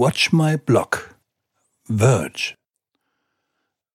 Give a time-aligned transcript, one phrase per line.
[0.00, 1.16] Watch My Block.
[1.88, 2.54] Verge.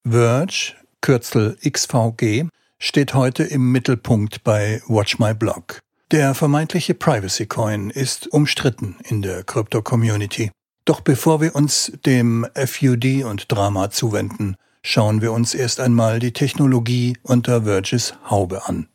[0.06, 5.80] Verge, Kürzel XVG, steht heute im Mittelpunkt bei Watch My Block.
[6.12, 10.52] Der vermeintliche Privacy Coin ist umstritten in der Krypto-Community.
[10.84, 16.34] Doch bevor wir uns dem FUD und Drama zuwenden, schauen wir uns erst einmal die
[16.34, 18.90] Technologie unter Verges Haube an.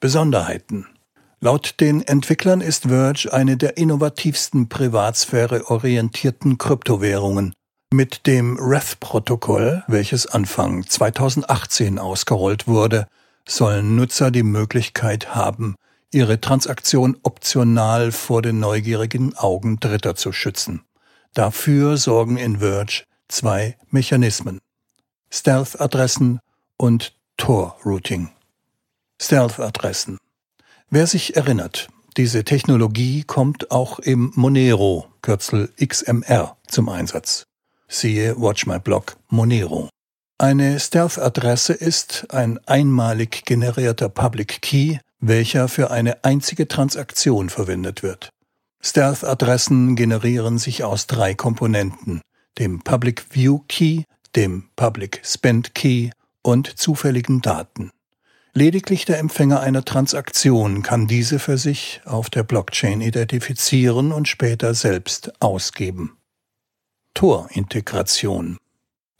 [0.00, 0.86] Besonderheiten.
[1.44, 7.52] Laut den Entwicklern ist Verge eine der innovativsten privatsphäre-orientierten Kryptowährungen.
[7.92, 13.08] Mit dem RETH-Protokoll, welches Anfang 2018 ausgerollt wurde,
[13.44, 15.74] sollen Nutzer die Möglichkeit haben,
[16.12, 20.84] ihre Transaktion optional vor den neugierigen Augen Dritter zu schützen.
[21.34, 24.60] Dafür sorgen in Verge zwei Mechanismen.
[25.28, 26.38] Stealth-Adressen
[26.76, 28.30] und Tor-Routing.
[29.20, 30.18] Stealth-Adressen.
[30.94, 31.88] Wer sich erinnert,
[32.18, 37.44] diese Technologie kommt auch im Monero, Kürzel XMR, zum Einsatz.
[37.88, 39.88] Siehe Watch My Blog Monero.
[40.36, 48.28] Eine Stealth-Adresse ist ein einmalig generierter Public Key, welcher für eine einzige Transaktion verwendet wird.
[48.82, 52.20] Stealth-Adressen generieren sich aus drei Komponenten,
[52.58, 54.02] dem Public View Key,
[54.36, 56.10] dem Public Spend Key
[56.42, 57.92] und zufälligen Daten.
[58.54, 64.74] Lediglich der Empfänger einer Transaktion kann diese für sich auf der Blockchain identifizieren und später
[64.74, 66.18] selbst ausgeben.
[67.14, 68.58] Tor-Integration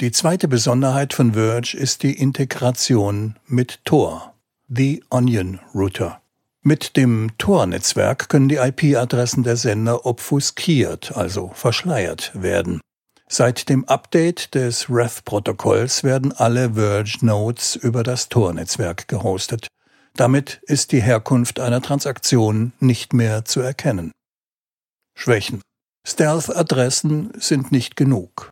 [0.02, 4.34] Die zweite Besonderheit von Verge ist die Integration mit Tor,
[4.68, 6.20] The Onion Router.
[6.60, 12.82] Mit dem Tor-Netzwerk können die IP-Adressen der Sender obfuskiert, also verschleiert werden.
[13.34, 19.68] Seit dem Update des RETH-Protokolls werden alle Verge-Nodes über das Tor-Netzwerk gehostet.
[20.14, 24.12] Damit ist die Herkunft einer Transaktion nicht mehr zu erkennen.
[25.14, 25.62] Schwächen.
[26.06, 28.50] Stealth-Adressen sind nicht genug.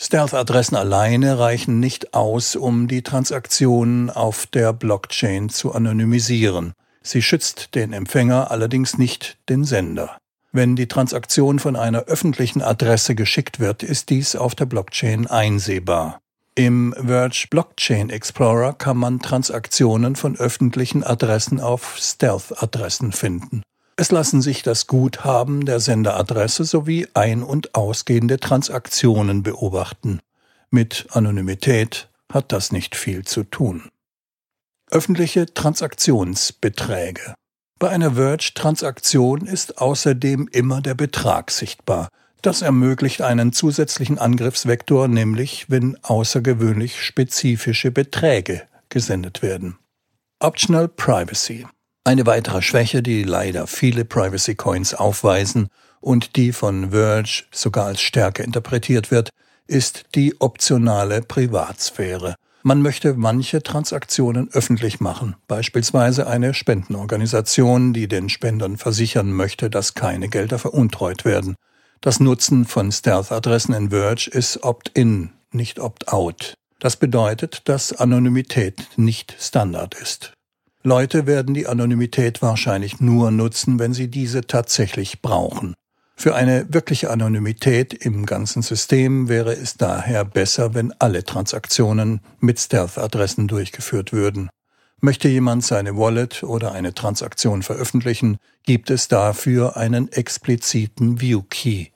[0.00, 6.72] Stealth-Adressen alleine reichen nicht aus, um die Transaktionen auf der Blockchain zu anonymisieren.
[7.02, 10.16] Sie schützt den Empfänger allerdings nicht den Sender.
[10.54, 16.20] Wenn die Transaktion von einer öffentlichen Adresse geschickt wird, ist dies auf der Blockchain einsehbar.
[16.54, 23.62] Im Verge Blockchain Explorer kann man Transaktionen von öffentlichen Adressen auf Stealth-Adressen finden.
[23.96, 30.20] Es lassen sich das Guthaben der Senderadresse sowie ein- und ausgehende Transaktionen beobachten.
[30.70, 33.88] Mit Anonymität hat das nicht viel zu tun.
[34.90, 37.34] Öffentliche Transaktionsbeträge
[37.82, 42.10] bei einer Verge-Transaktion ist außerdem immer der Betrag sichtbar.
[42.40, 49.78] Das ermöglicht einen zusätzlichen Angriffsvektor, nämlich wenn außergewöhnlich spezifische Beträge gesendet werden.
[50.38, 51.66] Optional Privacy.
[52.04, 55.66] Eine weitere Schwäche, die leider viele Privacy Coins aufweisen
[56.00, 59.30] und die von Verge sogar als Stärke interpretiert wird,
[59.66, 62.36] ist die optionale Privatsphäre.
[62.64, 69.94] Man möchte manche Transaktionen öffentlich machen, beispielsweise eine Spendenorganisation, die den Spendern versichern möchte, dass
[69.94, 71.56] keine Gelder veruntreut werden.
[72.00, 76.54] Das Nutzen von Stealth-Adressen in Verge ist Opt-in, nicht Opt-out.
[76.78, 80.32] Das bedeutet, dass Anonymität nicht Standard ist.
[80.84, 85.74] Leute werden die Anonymität wahrscheinlich nur nutzen, wenn sie diese tatsächlich brauchen.
[86.22, 92.60] Für eine wirkliche Anonymität im ganzen System wäre es daher besser, wenn alle Transaktionen mit
[92.60, 94.48] Stealth-Adressen durchgeführt würden.
[95.00, 101.86] Möchte jemand seine Wallet oder eine Transaktion veröffentlichen, gibt es dafür einen expliziten View-Key.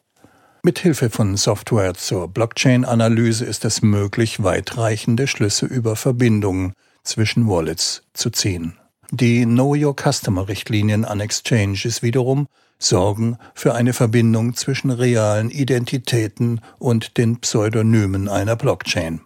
[0.64, 6.72] Mit Hilfe von Software zur Blockchain-Analyse ist es möglich, weitreichende Schlüsse über Verbindungen
[7.04, 8.76] zwischen Wallets zu ziehen.
[9.12, 12.48] Die Know Your Customer Richtlinien an Exchanges wiederum
[12.78, 19.20] sorgen für eine Verbindung zwischen realen Identitäten und den Pseudonymen einer Blockchain.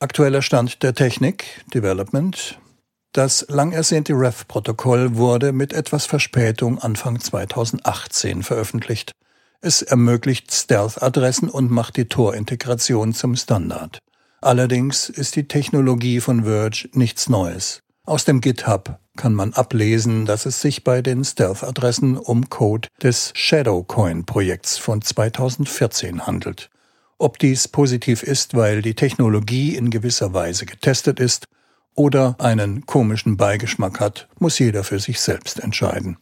[0.00, 2.58] Aktueller Stand der Technik, Development.
[3.12, 9.12] Das lang ersehnte REF-Protokoll wurde mit etwas Verspätung Anfang 2018 veröffentlicht.
[9.60, 13.98] Es ermöglicht Stealth-Adressen und macht die Tor-Integration zum Standard.
[14.40, 17.80] Allerdings ist die Technologie von Verge nichts Neues.
[18.04, 23.32] Aus dem GitHub kann man ablesen, dass es sich bei den Stealth-Adressen um Code des
[23.34, 26.68] Shadowcoin-Projekts von 2014 handelt.
[27.18, 31.46] Ob dies positiv ist, weil die Technologie in gewisser Weise getestet ist
[31.94, 36.16] oder einen komischen Beigeschmack hat, muss jeder für sich selbst entscheiden.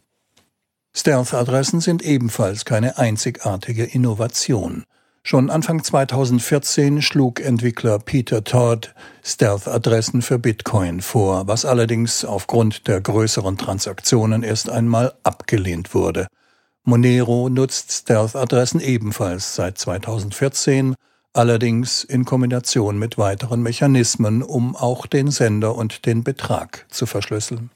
[0.95, 4.85] Stealth-Adressen sind ebenfalls keine einzigartige Innovation.
[5.23, 13.01] Schon Anfang 2014 schlug Entwickler Peter Todd Stealth-Adressen für Bitcoin vor, was allerdings aufgrund der
[13.01, 16.27] größeren Transaktionen erst einmal abgelehnt wurde.
[16.85, 20.95] Monero nutzt Stealth-Adressen ebenfalls seit 2014,
[21.35, 27.71] allerdings in Kombination mit weiteren Mechanismen, um auch den Sender und den Betrag zu verschlüsseln.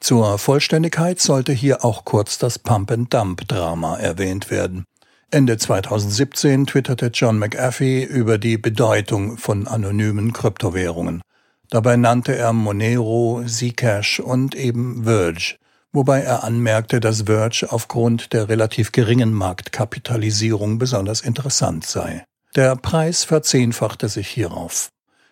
[0.00, 4.84] Zur Vollständigkeit sollte hier auch kurz das Pump-and-Dump-Drama erwähnt werden.
[5.30, 11.20] Ende 2017 twitterte John McAfee über die Bedeutung von anonymen Kryptowährungen.
[11.68, 15.56] Dabei nannte er Monero, Zcash und eben Verge,
[15.92, 22.24] wobei er anmerkte, dass Verge aufgrund der relativ geringen Marktkapitalisierung besonders interessant sei.
[22.56, 24.88] Der Preis verzehnfachte sich hierauf.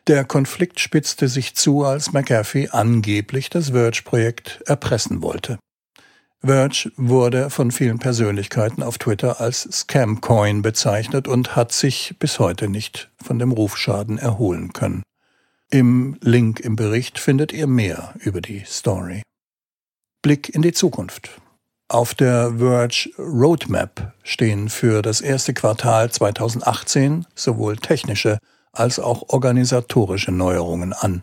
[0.08, 5.58] Der Konflikt spitzte sich zu, als McAfee angeblich das Verge-Projekt erpressen wollte.
[6.46, 12.68] Verge wurde von vielen Persönlichkeiten auf Twitter als Scamcoin bezeichnet und hat sich bis heute
[12.68, 15.02] nicht von dem Rufschaden erholen können.
[15.70, 19.22] Im Link im Bericht findet ihr mehr über die Story.
[20.22, 21.40] Blick in die Zukunft.
[21.88, 28.38] Auf der Verge Roadmap stehen für das erste Quartal 2018 sowohl technische
[28.72, 31.22] als auch organisatorische Neuerungen an.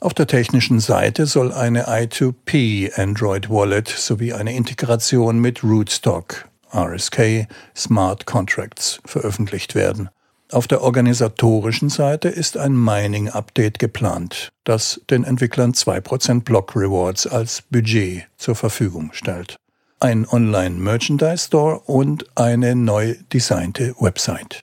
[0.00, 7.48] Auf der technischen Seite soll eine I2P Android Wallet sowie eine Integration mit Rootstock RSK
[7.74, 10.08] Smart Contracts veröffentlicht werden.
[10.52, 17.62] Auf der organisatorischen Seite ist ein Mining-Update geplant, das den Entwicklern 2% Block Rewards als
[17.62, 19.56] Budget zur Verfügung stellt.
[19.98, 24.60] Ein Online-Merchandise-Store und eine neu designte Website.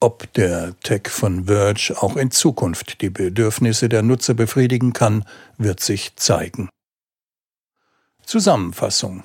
[0.00, 5.24] Ob der Tech von Verge auch in Zukunft die Bedürfnisse der Nutzer befriedigen kann,
[5.56, 6.68] wird sich zeigen.
[8.24, 9.24] Zusammenfassung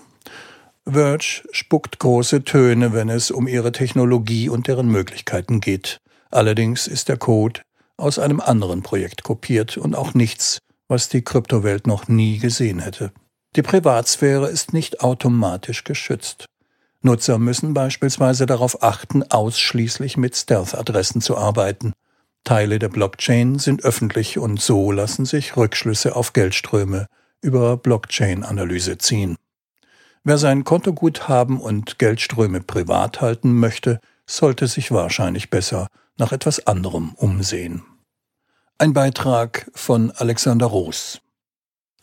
[0.85, 5.97] Verge spuckt große Töne, wenn es um ihre Technologie und deren Möglichkeiten geht.
[6.31, 7.61] Allerdings ist der Code
[7.95, 13.11] aus einem anderen Projekt kopiert und auch nichts, was die Kryptowelt noch nie gesehen hätte.
[13.55, 16.45] Die Privatsphäre ist nicht automatisch geschützt.
[17.03, 21.93] Nutzer müssen beispielsweise darauf achten, ausschließlich mit Stealth-Adressen zu arbeiten.
[22.43, 27.07] Teile der Blockchain sind öffentlich und so lassen sich Rückschlüsse auf Geldströme
[27.41, 29.35] über Blockchain-Analyse ziehen.
[30.23, 37.13] Wer sein Kontoguthaben und Geldströme privat halten möchte, sollte sich wahrscheinlich besser nach etwas anderem
[37.15, 37.83] umsehen.
[38.77, 41.19] Ein Beitrag von Alexander Roos.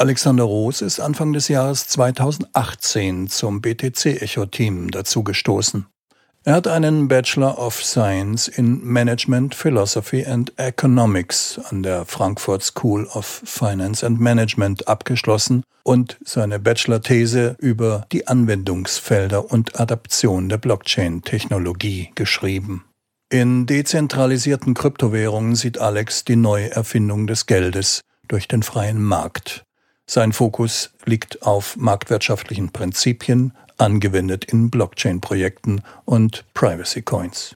[0.00, 5.84] Alexander Roos ist Anfang des Jahres 2018 zum BTC-Echo-Team dazugestoßen.
[6.42, 13.08] Er hat einen Bachelor of Science in Management, Philosophy and Economics an der Frankfurt School
[13.12, 22.12] of Finance and Management abgeschlossen und seine Bachelor-These über die Anwendungsfelder und Adaption der Blockchain-Technologie
[22.14, 22.86] geschrieben.
[23.28, 29.62] In dezentralisierten Kryptowährungen sieht Alex die Neuerfindung des Geldes durch den freien Markt.
[30.12, 37.54] Sein Fokus liegt auf marktwirtschaftlichen Prinzipien, angewendet in Blockchain-Projekten und Privacy Coins.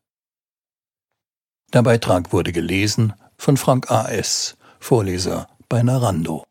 [1.73, 6.45] Der Beitrag wurde gelesen von Frank A.S., Vorleser bei Narando.